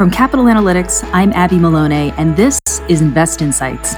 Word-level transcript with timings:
From 0.00 0.10
Capital 0.10 0.46
Analytics, 0.46 1.06
I'm 1.12 1.30
Abby 1.34 1.58
Maloney, 1.58 2.14
and 2.16 2.34
this 2.34 2.58
is 2.88 3.02
Invest 3.02 3.42
Insights. 3.42 3.96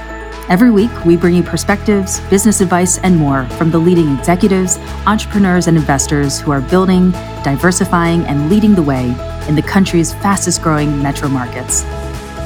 Every 0.49 0.69
week, 0.69 0.91
we 1.05 1.15
bring 1.15 1.33
you 1.33 1.43
perspectives, 1.43 2.19
business 2.29 2.59
advice, 2.59 2.97
and 2.97 3.15
more 3.15 3.45
from 3.51 3.71
the 3.71 3.77
leading 3.77 4.13
executives, 4.17 4.77
entrepreneurs, 5.07 5.67
and 5.67 5.77
investors 5.77 6.41
who 6.41 6.51
are 6.51 6.59
building, 6.59 7.11
diversifying, 7.45 8.25
and 8.25 8.49
leading 8.49 8.75
the 8.75 8.83
way 8.83 9.15
in 9.47 9.55
the 9.55 9.61
country's 9.61 10.11
fastest 10.15 10.61
growing 10.61 11.01
metro 11.01 11.29
markets. 11.29 11.85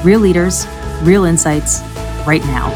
Real 0.04 0.20
leaders, 0.20 0.64
real 1.02 1.24
insights, 1.24 1.80
right 2.28 2.44
now. 2.44 2.66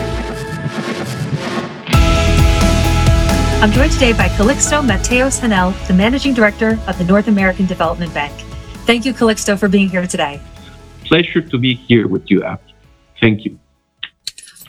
I'm 3.62 3.70
joined 3.70 3.92
today 3.92 4.14
by 4.14 4.26
Calixto 4.30 4.84
Mateos 4.84 5.38
Hanel, 5.38 5.86
the 5.86 5.94
Managing 5.94 6.34
Director 6.34 6.76
of 6.88 6.98
the 6.98 7.04
North 7.04 7.28
American 7.28 7.66
Development 7.66 8.12
Bank. 8.12 8.32
Thank 8.84 9.04
you, 9.04 9.14
Calixto, 9.14 9.56
for 9.56 9.68
being 9.68 9.88
here 9.88 10.08
today. 10.08 10.40
Pleasure 11.12 11.42
to 11.42 11.58
be 11.58 11.74
here 11.74 12.08
with 12.08 12.30
you, 12.30 12.42
Abby. 12.42 12.74
Thank 13.20 13.44
you. 13.44 13.58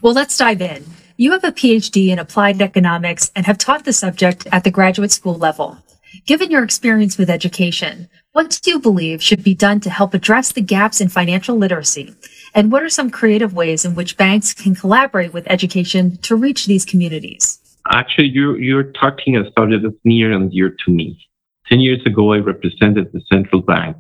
Well, 0.02 0.12
let's 0.12 0.38
dive 0.38 0.62
in. 0.62 0.84
You 1.16 1.32
have 1.32 1.46
a 1.46 1.54
PhD 1.54 2.10
in 2.10 2.20
applied 2.20 2.62
economics 2.62 3.32
and 3.34 3.46
have 3.46 3.58
taught 3.58 3.86
the 3.86 3.94
subject 3.94 4.46
at 4.52 4.66
the 4.66 4.70
graduate 4.70 5.14
school 5.14 5.36
level. 5.36 5.78
Given 6.26 6.52
your 6.52 6.62
experience 6.62 7.18
with 7.18 7.30
education, 7.30 8.10
what 8.34 8.60
do 8.62 8.72
you 8.72 8.80
believe 8.82 9.24
should 9.24 9.42
be 9.42 9.56
done 9.56 9.80
to 9.80 9.90
help 9.90 10.14
address 10.14 10.52
the 10.52 10.60
gaps 10.60 11.00
in 11.00 11.08
financial 11.08 11.56
literacy? 11.56 12.14
And 12.54 12.74
what 12.74 12.84
are 12.84 12.90
some 12.90 13.10
creative 13.10 13.54
ways 13.54 13.86
in 13.86 13.96
which 13.96 14.18
banks 14.18 14.54
can 14.54 14.76
collaborate 14.76 15.32
with 15.32 15.48
education 15.50 16.18
to 16.24 16.36
reach 16.36 16.66
these 16.66 16.84
communities? 16.84 17.58
Actually, 17.90 18.28
you're, 18.28 18.60
you're 18.60 18.92
talking 18.92 19.38
a 19.38 19.50
subject 19.58 19.84
that's 19.84 19.96
near 20.04 20.34
and 20.34 20.52
dear 20.52 20.76
to 20.84 20.92
me. 20.92 21.26
10 21.70 21.80
years 21.80 22.06
ago, 22.06 22.34
I 22.34 22.40
represented 22.40 23.14
the 23.14 23.22
central 23.32 23.62
bank 23.62 23.96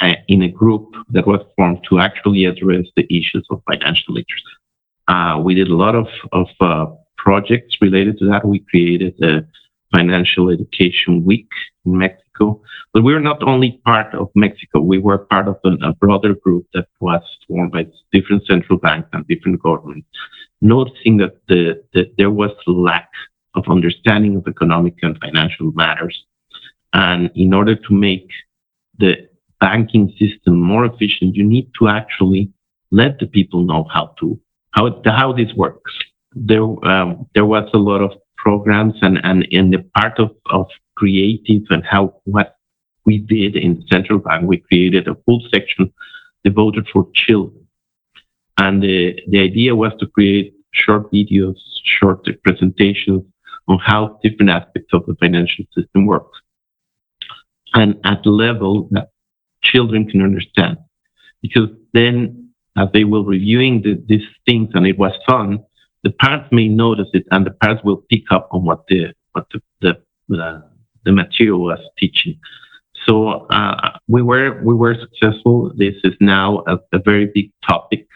uh, 0.00 0.14
in 0.28 0.42
a 0.42 0.48
group 0.48 0.94
that 1.10 1.26
was 1.26 1.40
formed 1.56 1.84
to 1.88 1.98
actually 1.98 2.44
address 2.44 2.86
the 2.96 3.04
issues 3.14 3.46
of 3.50 3.62
financial 3.70 4.14
literacy. 4.14 4.44
Uh, 5.08 5.40
we 5.42 5.54
did 5.54 5.68
a 5.68 5.74
lot 5.74 5.94
of, 5.94 6.08
of 6.32 6.48
uh, 6.60 6.86
projects 7.16 7.76
related 7.80 8.18
to 8.18 8.26
that. 8.26 8.46
We 8.46 8.60
created 8.60 9.14
a 9.22 9.46
financial 9.94 10.50
education 10.50 11.24
week 11.24 11.48
in 11.84 11.96
Mexico, 11.98 12.62
but 12.92 13.02
we 13.02 13.14
were 13.14 13.20
not 13.20 13.42
only 13.42 13.80
part 13.84 14.14
of 14.14 14.30
Mexico. 14.34 14.80
We 14.80 14.98
were 14.98 15.18
part 15.18 15.48
of 15.48 15.58
a, 15.64 15.70
a 15.82 15.94
broader 15.94 16.34
group 16.34 16.66
that 16.74 16.88
was 17.00 17.22
formed 17.46 17.72
by 17.72 17.86
different 18.12 18.46
central 18.46 18.78
banks 18.78 19.08
and 19.12 19.26
different 19.26 19.62
governments, 19.62 20.06
noticing 20.60 21.16
that 21.18 21.36
the, 21.48 21.82
that 21.94 22.16
there 22.18 22.30
was 22.30 22.50
lack 22.66 23.08
of 23.54 23.64
understanding 23.68 24.36
of 24.36 24.46
economic 24.46 24.94
and 25.02 25.18
financial 25.18 25.72
matters. 25.72 26.24
And 26.92 27.30
in 27.34 27.52
order 27.52 27.74
to 27.74 27.94
make 27.94 28.30
the 28.98 29.27
banking 29.60 30.14
system 30.18 30.60
more 30.60 30.84
efficient, 30.84 31.34
you 31.34 31.44
need 31.44 31.70
to 31.78 31.88
actually 31.88 32.50
let 32.90 33.18
the 33.18 33.26
people 33.26 33.62
know 33.62 33.84
how 33.92 34.14
to 34.20 34.38
how 34.72 35.02
how 35.04 35.32
this 35.32 35.52
works. 35.54 35.92
There 36.34 36.62
um, 36.62 37.26
there 37.34 37.46
was 37.46 37.68
a 37.74 37.78
lot 37.78 38.00
of 38.00 38.12
programs 38.36 38.94
and 39.02 39.18
and 39.24 39.44
in 39.50 39.70
the 39.70 39.84
part 39.96 40.18
of 40.18 40.30
of 40.50 40.66
creative 40.96 41.62
and 41.70 41.84
how 41.84 42.14
what 42.24 42.58
we 43.08 43.18
did 43.18 43.56
in 43.56 43.76
the 43.76 43.84
central 43.90 44.18
bank, 44.18 44.46
we 44.46 44.58
created 44.58 45.08
a 45.08 45.14
full 45.24 45.40
section 45.52 45.90
devoted 46.44 46.86
for 46.92 47.08
children. 47.14 47.66
And 48.58 48.82
the, 48.82 49.18
the 49.28 49.40
idea 49.40 49.74
was 49.74 49.92
to 50.00 50.06
create 50.06 50.54
short 50.72 51.10
videos, 51.10 51.56
short 51.84 52.28
presentations 52.44 53.24
on 53.66 53.78
how 53.78 54.18
different 54.22 54.50
aspects 54.50 54.92
of 54.92 55.06
the 55.06 55.14
financial 55.14 55.64
system 55.74 56.06
works. 56.06 56.36
And 57.74 57.98
at 58.04 58.22
the 58.24 58.30
level 58.30 58.88
that 58.90 59.08
children 59.70 60.08
can 60.08 60.22
understand. 60.22 60.78
Because 61.42 61.68
then 61.92 62.50
as 62.76 62.88
they 62.92 63.04
were 63.04 63.22
reviewing 63.22 63.82
the, 63.82 64.02
these 64.06 64.26
things 64.46 64.70
and 64.74 64.86
it 64.86 64.98
was 64.98 65.12
fun, 65.26 65.64
the 66.04 66.10
parents 66.10 66.48
may 66.52 66.68
notice 66.68 67.08
it 67.12 67.26
and 67.30 67.44
the 67.44 67.50
parents 67.50 67.82
will 67.84 68.02
pick 68.08 68.30
up 68.30 68.48
on 68.52 68.64
what 68.64 68.86
the 68.88 69.12
what 69.32 69.46
the 69.52 69.60
the, 69.80 69.92
the, 70.28 70.64
the 71.04 71.12
material 71.12 71.60
was 71.60 71.80
teaching. 71.98 72.38
So 73.06 73.46
uh, 73.50 73.98
we 74.06 74.22
were 74.22 74.60
we 74.62 74.74
were 74.74 74.94
successful. 74.94 75.72
This 75.74 75.94
is 76.04 76.14
now 76.20 76.62
a, 76.66 76.78
a 76.92 76.98
very 76.98 77.26
big 77.26 77.50
topic 77.66 78.06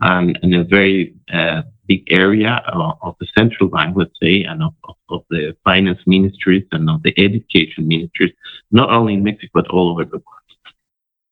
and, 0.00 0.38
and 0.42 0.54
a 0.54 0.64
very 0.64 1.14
uh, 1.32 1.62
big 1.86 2.04
area 2.10 2.62
of, 2.72 2.98
of, 3.02 3.14
the 3.20 3.26
central 3.36 3.68
bank, 3.68 3.94
let's 3.96 4.18
say, 4.22 4.42
and 4.42 4.62
of, 4.62 4.74
of, 4.88 4.96
of, 5.10 5.22
the 5.30 5.54
finance 5.64 6.00
ministries 6.06 6.64
and 6.72 6.88
of 6.90 7.02
the 7.02 7.14
education 7.18 7.86
ministries, 7.86 8.32
not 8.70 8.90
only 8.90 9.14
in 9.14 9.22
Mexico 9.22 9.50
but 9.54 9.68
all 9.68 9.90
over 9.90 10.04
the 10.04 10.16
world. 10.16 10.43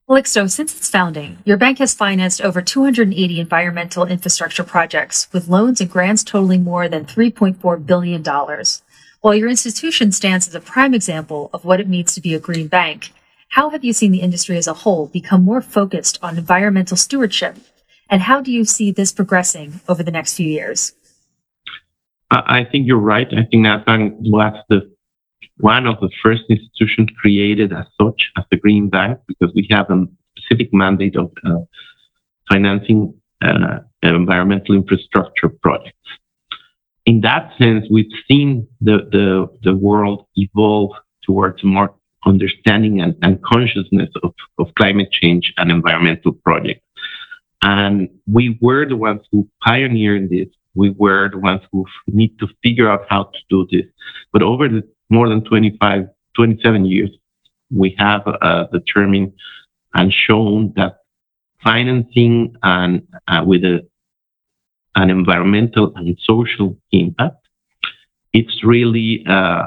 Calixto, 0.08 0.50
since 0.50 0.76
its 0.76 0.90
founding, 0.90 1.38
your 1.44 1.56
bank 1.56 1.78
has 1.78 1.94
financed 1.94 2.40
over 2.40 2.60
280 2.60 3.40
environmental 3.40 4.04
infrastructure 4.04 4.64
projects 4.64 5.28
with 5.32 5.48
loans 5.48 5.80
and 5.80 5.88
grants 5.88 6.24
totaling 6.24 6.64
more 6.64 6.88
than 6.88 7.04
$3.4 7.04 7.86
billion. 7.86 8.22
While 9.20 9.34
your 9.36 9.48
institution 9.48 10.10
stands 10.10 10.48
as 10.48 10.54
a 10.56 10.60
prime 10.60 10.92
example 10.92 11.50
of 11.52 11.64
what 11.64 11.78
it 11.78 11.88
means 11.88 12.14
to 12.14 12.20
be 12.20 12.34
a 12.34 12.40
green 12.40 12.66
bank, 12.66 13.12
how 13.50 13.70
have 13.70 13.84
you 13.84 13.92
seen 13.92 14.10
the 14.10 14.20
industry 14.20 14.56
as 14.56 14.66
a 14.66 14.74
whole 14.74 15.06
become 15.06 15.44
more 15.44 15.62
focused 15.62 16.18
on 16.20 16.36
environmental 16.36 16.96
stewardship? 16.96 17.56
And 18.10 18.22
how 18.22 18.40
do 18.40 18.50
you 18.50 18.64
see 18.64 18.90
this 18.90 19.12
progressing 19.12 19.80
over 19.88 20.02
the 20.02 20.10
next 20.10 20.34
few 20.34 20.48
years? 20.48 20.94
I 22.30 22.64
think 22.64 22.88
you're 22.88 22.98
right. 22.98 23.28
I 23.28 23.44
think 23.44 23.64
that 23.64 23.86
bank 23.86 24.14
was 24.18 24.64
the 24.68 24.91
one 25.62 25.86
of 25.86 26.00
the 26.00 26.10
first 26.20 26.42
institutions 26.48 27.08
created 27.20 27.72
as 27.72 27.86
such 28.00 28.30
as 28.36 28.44
the 28.50 28.56
Green 28.56 28.88
Bank 28.88 29.20
because 29.28 29.52
we 29.54 29.68
have 29.70 29.88
a 29.90 30.06
specific 30.36 30.74
mandate 30.74 31.14
of 31.14 31.30
uh, 31.46 31.60
financing 32.50 33.14
uh, 33.40 33.78
environmental 34.02 34.74
infrastructure 34.74 35.48
projects. 35.48 35.96
In 37.06 37.20
that 37.20 37.52
sense, 37.58 37.86
we've 37.92 38.10
seen 38.28 38.66
the, 38.80 39.08
the, 39.12 39.48
the 39.62 39.76
world 39.76 40.26
evolve 40.34 40.90
towards 41.24 41.62
more 41.62 41.94
understanding 42.26 43.00
and, 43.00 43.14
and 43.22 43.40
consciousness 43.44 44.10
of, 44.24 44.34
of 44.58 44.74
climate 44.74 45.12
change 45.12 45.54
and 45.58 45.70
environmental 45.70 46.32
projects. 46.32 46.84
And 47.62 48.08
we 48.26 48.58
were 48.60 48.84
the 48.88 48.96
ones 48.96 49.20
who 49.30 49.48
pioneered 49.64 50.28
this. 50.28 50.48
We 50.74 50.90
were 50.90 51.28
the 51.30 51.38
ones 51.38 51.60
who 51.70 51.86
need 52.08 52.36
to 52.40 52.48
figure 52.64 52.90
out 52.90 53.06
how 53.08 53.24
to 53.24 53.38
do 53.48 53.68
this. 53.70 53.86
But 54.32 54.42
over 54.42 54.68
the 54.68 54.82
more 55.12 55.28
than 55.28 55.44
25, 55.44 56.08
27 56.34 56.84
years, 56.86 57.10
we 57.70 57.94
have 57.98 58.22
uh, 58.26 58.64
determined 58.72 59.32
and 59.94 60.12
shown 60.12 60.72
that 60.76 61.00
financing 61.62 62.56
and 62.62 63.06
uh, 63.28 63.44
with 63.46 63.62
a, 63.62 63.86
an 64.96 65.10
environmental 65.10 65.92
and 65.96 66.18
social 66.22 66.76
impact, 66.92 67.36
it's 68.32 68.64
really 68.64 69.24
uh, 69.28 69.64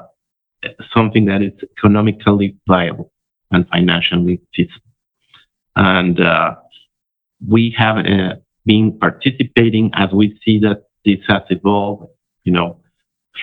something 0.92 1.26
that 1.26 1.44
is 1.44 1.54
economically 1.78 2.58
viable 2.68 3.12
and 3.52 3.68
financially 3.70 4.42
feasible. 4.56 4.82
And 5.76 6.20
uh, 6.20 6.56
we 7.48 7.76
have 7.78 7.98
uh, 7.98 8.36
been 8.66 8.98
participating 8.98 9.92
as 9.94 10.12
we 10.12 10.40
see 10.44 10.58
that 10.60 10.86
this 11.06 11.20
has 11.28 11.44
evolved, 11.52 12.08
you 12.46 12.52
know, 12.52 12.80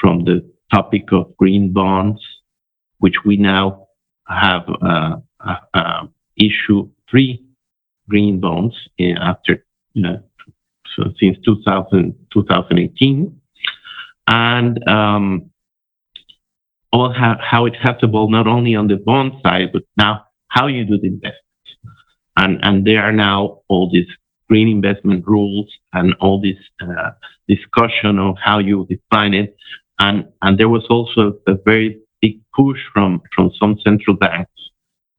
from 0.01 0.25
the 0.25 0.52
topic 0.73 1.13
of 1.13 1.37
green 1.37 1.73
bonds, 1.73 2.21
which 2.99 3.17
we 3.25 3.37
now 3.37 3.89
have 4.29 4.63
uh, 4.83 5.17
uh, 5.41 5.57
uh 5.75 6.07
issued 6.37 6.91
three 7.11 7.45
green 8.09 8.41
bonds 8.41 8.75
after 9.21 9.65
so 10.97 11.05
since 11.19 11.39
2000, 11.45 12.15
2018, 12.33 13.41
and 14.29 14.89
um, 14.89 15.51
all 16.93 17.13
how, 17.13 17.37
how 17.41 17.67
it 17.67 17.75
has 17.81 17.97
evolved 18.03 18.33
not 18.33 18.47
only 18.47 18.75
on 18.75 18.89
the 18.89 18.97
bond 18.97 19.33
side, 19.43 19.73
but 19.73 19.83
now 19.97 20.27
how 20.49 20.67
you 20.67 20.85
do 20.85 20.99
the 20.99 21.07
investments. 21.07 21.39
And, 22.37 22.59
and 22.63 22.87
there 22.87 23.03
are 23.03 23.13
now 23.13 23.61
all 23.69 23.91
these 23.91 24.09
green 24.49 24.69
investment 24.69 25.27
rules 25.27 25.71
and 25.93 26.15
all 26.21 26.41
this 26.41 26.59
uh, 26.81 27.11
discussion 27.49 28.19
of 28.19 28.37
how 28.43 28.59
you 28.59 28.87
define 28.89 29.35
it 29.35 29.57
and, 29.99 30.27
and 30.43 30.59
there 30.59 30.69
was 30.69 30.85
also 30.91 31.35
a 31.47 31.55
very 31.65 32.01
big 32.21 32.41
push 32.55 32.79
from, 32.93 33.23
from 33.35 33.51
some 33.59 33.79
central 33.85 34.17
banks 34.17 34.51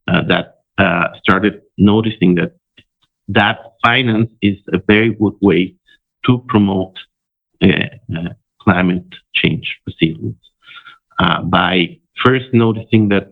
uh, 0.08 0.22
that 0.28 0.62
uh, 0.78 1.08
started 1.22 1.62
noticing 1.78 2.36
that 2.36 2.54
that 3.28 3.60
finance 3.84 4.30
is 4.42 4.58
a 4.74 4.80
very 4.88 5.14
good 5.14 5.36
way 5.42 5.76
to 6.26 6.44
promote 6.48 6.98
uh, 7.62 7.68
uh 8.16 8.30
climate 8.62 9.14
change 9.34 9.78
resilience 9.86 10.44
uh, 11.20 11.42
by 11.44 12.00
first 12.24 12.46
noticing 12.54 13.10
that 13.10 13.30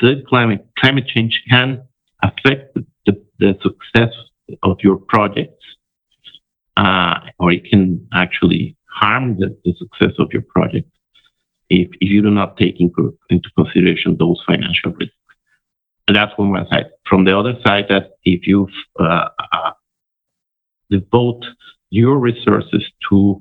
the 0.00 0.22
climate 0.28 0.66
climate 0.78 1.06
change 1.06 1.42
can 1.48 1.82
affect 2.22 2.76
the, 3.06 3.22
the 3.38 3.58
success 3.62 4.12
of 4.62 4.78
your 4.82 4.96
projects, 4.96 5.64
uh, 6.76 7.20
or 7.38 7.52
it 7.52 7.64
can 7.64 8.06
actually 8.12 8.76
harm 9.00 9.38
the, 9.38 9.56
the 9.64 9.74
success 9.78 10.14
of 10.18 10.28
your 10.32 10.42
project 10.42 10.88
if, 11.70 11.88
if 12.00 12.10
you 12.10 12.20
do 12.22 12.30
not 12.30 12.56
take 12.56 12.80
into, 12.80 13.16
into 13.30 13.48
consideration 13.56 14.16
those 14.18 14.42
financial 14.46 14.92
risks. 14.92 15.14
and 16.06 16.16
that's 16.16 16.34
from 16.34 16.50
one 16.50 16.66
side. 16.68 16.86
From 17.08 17.24
the 17.24 17.36
other 17.38 17.54
side, 17.64 17.86
that 17.88 18.12
if 18.24 18.46
you 18.46 18.68
uh, 18.98 19.28
uh, 19.52 19.72
devote 20.90 21.44
your 21.90 22.18
resources 22.18 22.84
to 23.08 23.40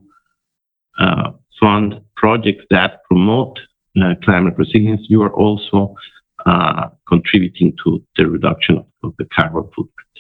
uh, 1.00 1.32
fund 1.60 2.02
projects 2.16 2.66
that 2.70 3.04
promote 3.06 3.60
uh, 4.02 4.14
climate 4.24 4.54
resilience, 4.58 5.02
you 5.10 5.22
are 5.22 5.34
also 5.34 5.96
uh, 6.46 6.90
contributing 7.08 7.76
to 7.84 8.04
the 8.16 8.28
reduction 8.28 8.86
of, 9.04 9.14
the 9.18 9.26
carbon 9.26 9.64
footprint. 9.76 10.16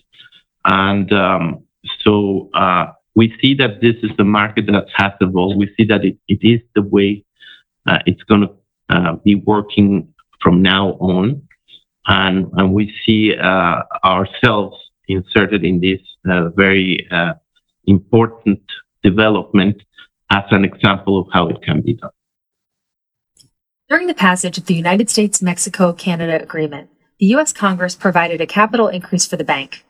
And 0.65 1.13
um, 1.13 1.63
so 2.03 2.49
uh, 2.53 2.87
we 3.15 3.35
see 3.41 3.53
that 3.55 3.81
this 3.81 3.95
is 4.03 4.11
the 4.17 4.23
market 4.23 4.67
that 4.67 4.87
has 4.95 5.11
evolved. 5.21 5.57
We 5.57 5.73
see 5.77 5.85
that 5.85 6.05
it, 6.05 6.17
it 6.27 6.39
is 6.41 6.61
the 6.75 6.81
way 6.81 7.23
uh, 7.87 7.99
it's 8.05 8.23
going 8.23 8.41
to 8.41 8.53
uh, 8.89 9.13
be 9.23 9.35
working 9.35 10.13
from 10.41 10.61
now 10.61 10.91
on. 10.99 11.41
And, 12.07 12.49
and 12.53 12.73
we 12.73 12.93
see 13.05 13.35
uh, 13.35 13.83
ourselves 14.03 14.77
inserted 15.07 15.63
in 15.63 15.79
this 15.79 15.99
uh, 16.29 16.49
very 16.49 17.07
uh, 17.11 17.33
important 17.85 18.61
development 19.03 19.81
as 20.31 20.43
an 20.51 20.63
example 20.63 21.19
of 21.19 21.27
how 21.33 21.49
it 21.49 21.61
can 21.61 21.81
be 21.81 21.93
done. 21.95 22.11
During 23.89 24.07
the 24.07 24.13
passage 24.13 24.57
of 24.57 24.67
the 24.67 24.75
United 24.75 25.09
States 25.09 25.41
Mexico 25.41 25.93
Canada 25.93 26.41
Agreement, 26.41 26.89
the 27.19 27.25
U.S. 27.27 27.51
Congress 27.51 27.95
provided 27.95 28.39
a 28.39 28.45
capital 28.45 28.87
increase 28.87 29.25
for 29.25 29.35
the 29.35 29.43
bank. 29.43 29.83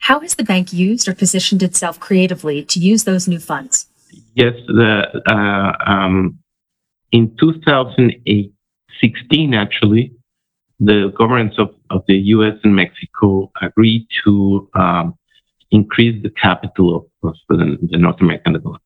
How 0.00 0.20
has 0.20 0.34
the 0.34 0.44
bank 0.44 0.72
used 0.72 1.06
or 1.08 1.14
positioned 1.14 1.62
itself 1.62 2.00
creatively 2.00 2.64
to 2.64 2.80
use 2.80 3.04
those 3.04 3.28
new 3.28 3.38
funds? 3.38 3.86
Yes, 4.34 4.54
the, 4.66 5.22
uh, 5.26 5.72
um, 5.88 6.40
in 7.12 7.36
2016, 7.38 9.54
actually, 9.54 10.12
the 10.80 11.12
governments 11.16 11.56
of, 11.58 11.72
of 11.90 12.02
the 12.08 12.16
US 12.34 12.54
and 12.64 12.74
Mexico 12.74 13.52
agreed 13.60 14.08
to 14.24 14.68
um, 14.74 15.14
increase 15.70 16.20
the 16.22 16.30
capital 16.30 16.96
of, 16.96 17.04
of 17.28 17.36
the, 17.50 17.76
the, 17.90 17.98
North 17.98 18.20
American 18.20 18.54
development. 18.54 18.82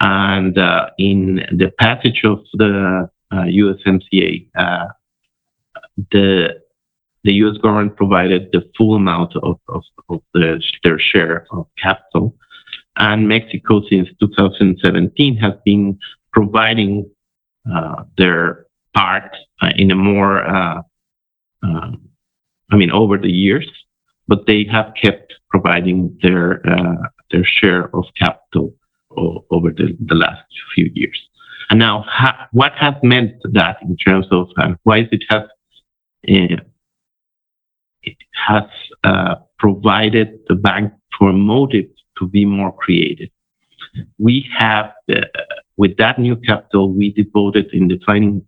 And 0.00 0.58
uh, 0.58 0.90
in 0.98 1.46
the 1.52 1.70
passage 1.78 2.22
of 2.24 2.40
the 2.54 3.08
uh, 3.30 3.34
USMCA, 3.34 4.48
uh, 4.56 4.86
the 6.10 6.60
the 7.24 7.34
U.S. 7.34 7.58
government 7.58 7.96
provided 7.96 8.48
the 8.52 8.62
full 8.76 8.94
amount 8.94 9.34
of, 9.36 9.58
of, 9.68 9.82
of 10.08 10.20
the, 10.34 10.62
their 10.84 10.98
share 10.98 11.46
of 11.50 11.66
capital, 11.82 12.34
and 12.96 13.28
Mexico 13.28 13.82
since 13.88 14.08
2017 14.20 15.36
has 15.36 15.54
been 15.64 15.98
providing 16.32 17.08
uh, 17.72 18.04
their 18.16 18.66
part 18.94 19.34
uh, 19.60 19.70
in 19.76 19.90
a 19.90 19.94
more, 19.94 20.46
uh, 20.46 20.82
um, 21.62 22.08
I 22.70 22.76
mean, 22.76 22.90
over 22.90 23.18
the 23.18 23.30
years, 23.30 23.68
but 24.26 24.46
they 24.46 24.64
have 24.70 24.92
kept 25.00 25.34
providing 25.50 26.18
their 26.22 26.66
uh, 26.68 27.08
their 27.30 27.44
share 27.44 27.94
of 27.94 28.04
capital 28.18 28.74
over 29.50 29.70
the, 29.70 29.96
the 30.06 30.14
last 30.14 30.42
few 30.74 30.90
years. 30.94 31.18
And 31.70 31.78
now, 31.78 32.04
ha- 32.06 32.48
what 32.52 32.72
has 32.76 32.94
meant 33.02 33.32
that 33.52 33.78
in 33.82 33.96
terms 33.96 34.26
of 34.30 34.48
uh, 34.56 34.74
why 34.84 35.08
it 35.10 35.24
has 35.28 35.42
uh, 36.28 36.62
has 38.46 38.64
uh, 39.04 39.36
provided 39.58 40.38
the 40.48 40.54
bank 40.54 40.92
for 41.18 41.30
a 41.30 41.32
motive 41.32 41.86
to 42.18 42.26
be 42.26 42.44
more 42.44 42.72
creative. 42.72 43.28
We 44.18 44.48
have, 44.56 44.92
uh, 45.12 45.22
with 45.76 45.96
that 45.98 46.18
new 46.18 46.36
capital, 46.36 46.92
we 46.92 47.12
devoted 47.12 47.66
in 47.72 47.88
defining 47.88 48.44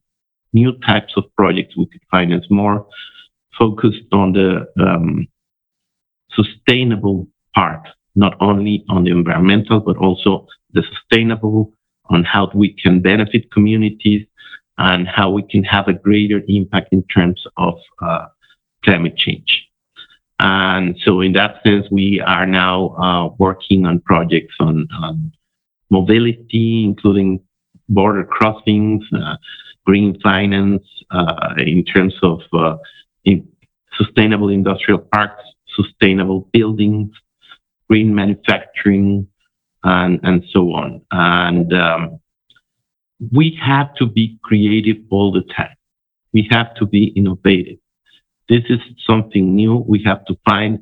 new 0.53 0.73
types 0.81 1.15
of 1.17 1.25
projects 1.37 1.77
we 1.77 1.87
could 1.87 2.03
finance 2.11 2.47
more 2.51 2.87
focused 3.59 4.13
on 4.13 4.33
the 4.33 4.67
um, 4.81 5.29
sustainable 6.33 7.29
part, 7.55 7.89
not 8.15 8.37
only 8.41 8.85
on 8.89 9.05
the 9.05 9.11
environmental, 9.11 9.81
but 9.81 9.97
also 9.97 10.47
the 10.73 10.83
sustainable 10.93 11.73
on 12.07 12.25
how 12.25 12.51
we 12.55 12.73
can 12.73 13.01
benefit 13.01 13.51
communities 13.53 14.27
and 14.79 15.07
how 15.07 15.31
we 15.31 15.43
can 15.43 15.63
have 15.63 15.89
a 15.89 15.93
greater 15.93 16.43
impact 16.49 16.89
in 16.93 17.03
terms 17.05 17.45
of 17.57 17.75
uh, 18.03 18.27
climate 18.85 19.17
change. 19.17 19.50
And 20.43 20.97
so, 21.05 21.21
in 21.21 21.35
that 21.35 21.63
sense, 21.63 21.87
we 21.91 22.19
are 22.27 22.47
now 22.47 22.89
uh, 22.97 23.35
working 23.39 23.85
on 23.85 24.01
projects 24.01 24.55
on, 24.59 24.89
on, 25.03 25.33
mobility, 25.91 26.85
including 26.85 27.41
border 27.91 28.25
crossings, 28.25 29.05
uh, 29.13 29.37
green 29.85 30.19
finance, 30.23 30.85
uh, 31.11 31.55
in 31.59 31.85
terms 31.85 32.15
of 32.23 32.41
uh, 32.55 32.77
in 33.25 33.47
sustainable 33.99 34.49
industrial 34.49 35.01
parks, 35.01 35.43
sustainable 35.77 36.49
buildings, 36.55 37.11
green 37.91 38.15
manufacturing, 38.15 39.27
and, 39.83 40.21
and 40.23 40.43
so 40.53 40.73
on. 40.73 41.03
And 41.11 41.71
um, 41.75 42.21
we 43.31 43.59
have 43.61 43.95
to 43.97 44.07
be 44.07 44.39
creative 44.43 44.97
all 45.11 45.33
the 45.33 45.43
time. 45.55 45.77
We 46.33 46.49
have 46.51 46.75
to 46.77 46.87
be 46.87 47.09
innovative. 47.09 47.79
This 48.51 48.65
is 48.69 48.81
something 49.09 49.55
new 49.55 49.77
we 49.77 50.03
have 50.05 50.25
to 50.27 50.37
find, 50.45 50.81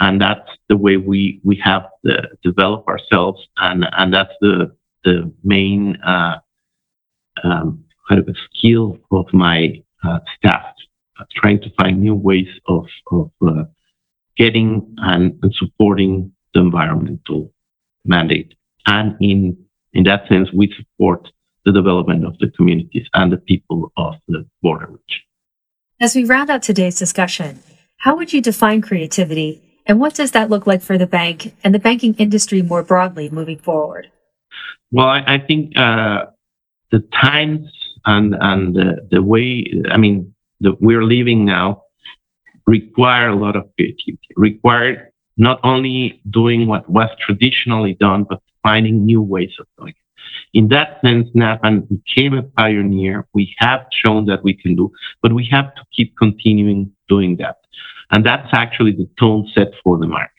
and 0.00 0.20
that's 0.20 0.50
the 0.68 0.76
way 0.76 0.96
we 0.98 1.40
we 1.44 1.56
have 1.64 1.84
to 2.04 2.28
develop 2.42 2.86
ourselves, 2.88 3.40
and 3.56 3.86
and 3.98 4.12
that's 4.12 4.34
the 4.40 4.76
the 5.04 5.32
main 5.44 5.96
uh, 6.02 6.36
um, 7.44 7.84
kind 8.08 8.20
of 8.20 8.28
a 8.28 8.34
skill 8.46 8.98
of 9.12 9.26
my 9.32 9.58
uh, 10.02 10.18
staff, 10.36 10.64
uh, 11.20 11.24
trying 11.40 11.60
to 11.60 11.70
find 11.78 12.02
new 12.02 12.14
ways 12.14 12.48
of 12.66 12.86
of 13.12 13.30
uh, 13.46 13.64
getting 14.36 14.94
and, 14.98 15.38
and 15.42 15.54
supporting 15.54 16.32
the 16.52 16.60
environmental 16.60 17.52
mandate. 18.04 18.54
And 18.86 19.16
in, 19.20 19.56
in 19.92 20.04
that 20.04 20.28
sense, 20.28 20.48
we 20.52 20.74
support 20.76 21.28
the 21.64 21.72
development 21.72 22.26
of 22.26 22.36
the 22.38 22.50
communities 22.50 23.06
and 23.14 23.32
the 23.32 23.38
people 23.38 23.92
of 23.96 24.14
the 24.28 24.46
border 24.62 24.86
region. 24.86 25.22
As 26.00 26.16
we 26.16 26.24
round 26.24 26.50
out 26.50 26.62
today's 26.62 26.98
discussion, 26.98 27.60
how 27.98 28.16
would 28.16 28.32
you 28.32 28.40
define 28.40 28.82
creativity 28.82 29.62
and 29.86 30.00
what 30.00 30.14
does 30.14 30.32
that 30.32 30.50
look 30.50 30.66
like 30.66 30.82
for 30.82 30.98
the 30.98 31.06
bank 31.06 31.54
and 31.62 31.72
the 31.72 31.78
banking 31.78 32.14
industry 32.14 32.62
more 32.62 32.82
broadly 32.82 33.30
moving 33.30 33.58
forward? 33.58 34.10
Well, 34.90 35.06
I, 35.06 35.22
I 35.26 35.38
think 35.38 35.76
uh, 35.78 36.26
the 36.90 37.00
times 37.12 37.70
and 38.06 38.34
and 38.40 38.74
the, 38.74 39.06
the 39.10 39.22
way 39.22 39.72
I 39.90 39.96
mean 39.96 40.34
that 40.60 40.80
we're 40.80 41.04
living 41.04 41.44
now 41.44 41.82
require 42.66 43.28
a 43.28 43.36
lot 43.36 43.54
of 43.54 43.68
creativity. 43.76 44.28
Require 44.36 45.12
not 45.36 45.60
only 45.62 46.20
doing 46.30 46.66
what 46.66 46.88
was 46.90 47.10
traditionally 47.20 47.94
done, 47.94 48.24
but 48.28 48.40
finding 48.62 49.04
new 49.04 49.22
ways 49.22 49.52
of 49.60 49.66
doing 49.78 49.90
it. 49.90 50.03
In 50.52 50.68
that 50.68 51.00
sense, 51.02 51.28
NADBank 51.34 51.88
became 51.88 52.34
a 52.34 52.42
pioneer. 52.42 53.26
We 53.34 53.54
have 53.58 53.86
shown 53.92 54.26
that 54.26 54.44
we 54.44 54.54
can 54.54 54.76
do, 54.76 54.92
but 55.22 55.32
we 55.32 55.46
have 55.50 55.74
to 55.74 55.82
keep 55.94 56.16
continuing 56.16 56.92
doing 57.08 57.36
that. 57.36 57.56
And 58.10 58.24
that's 58.24 58.48
actually 58.52 58.92
the 58.92 59.08
tone 59.18 59.50
set 59.54 59.68
for 59.82 59.98
the 59.98 60.06
market. 60.06 60.30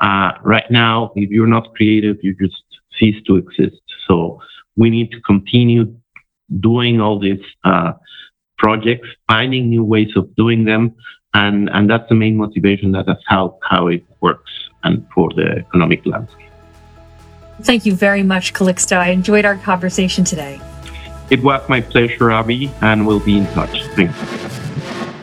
Uh, 0.00 0.32
right 0.42 0.70
now, 0.70 1.12
if 1.14 1.30
you're 1.30 1.46
not 1.46 1.74
creative, 1.74 2.16
you 2.22 2.34
just 2.40 2.62
cease 2.98 3.22
to 3.26 3.36
exist. 3.36 3.80
So 4.08 4.40
we 4.76 4.90
need 4.90 5.10
to 5.12 5.20
continue 5.20 5.94
doing 6.60 7.00
all 7.00 7.18
these 7.18 7.40
uh, 7.64 7.92
projects, 8.58 9.08
finding 9.28 9.68
new 9.68 9.84
ways 9.84 10.10
of 10.16 10.34
doing 10.36 10.64
them, 10.64 10.94
and 11.34 11.70
and 11.70 11.88
that's 11.88 12.08
the 12.08 12.14
main 12.14 12.36
motivation. 12.36 12.92
That 12.92 13.06
that's 13.06 13.22
how 13.26 13.58
how 13.62 13.86
it 13.88 14.04
works 14.20 14.50
and 14.84 15.06
for 15.14 15.30
the 15.34 15.64
economic 15.66 16.04
landscape. 16.06 16.49
Thank 17.62 17.86
you 17.86 17.94
very 17.94 18.22
much, 18.22 18.52
Calixto. 18.52 18.96
I 18.96 19.10
enjoyed 19.10 19.44
our 19.44 19.56
conversation 19.56 20.24
today. 20.24 20.60
It 21.30 21.42
was 21.42 21.66
my 21.68 21.80
pleasure, 21.80 22.30
Abby, 22.30 22.70
and 22.80 23.06
we'll 23.06 23.20
be 23.20 23.38
in 23.38 23.46
touch. 23.48 23.84
Thanks. 23.94 24.18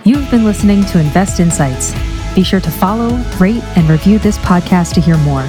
You've 0.05 0.29
been 0.31 0.45
listening 0.45 0.85
to 0.85 0.99
Invest 0.99 1.39
Insights. 1.39 1.93
Be 2.33 2.43
sure 2.43 2.61
to 2.61 2.71
follow, 2.71 3.17
rate, 3.39 3.63
and 3.75 3.89
review 3.89 4.19
this 4.19 4.37
podcast 4.37 4.93
to 4.93 5.01
hear 5.01 5.17
more. 5.17 5.45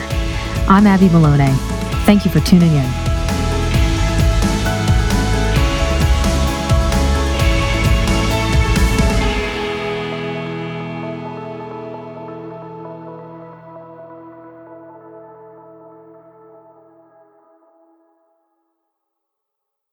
I'm 0.68 0.86
Abby 0.86 1.08
Malone. 1.10 1.54
Thank 2.04 2.24
you 2.24 2.30
for 2.30 2.40
tuning 2.40 2.72
in. 2.72 3.07